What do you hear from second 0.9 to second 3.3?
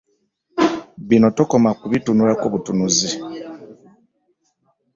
Bino tokoma kubitunulako butunuzi.